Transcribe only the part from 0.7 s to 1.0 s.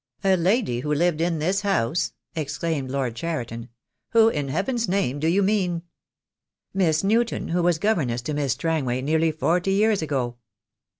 who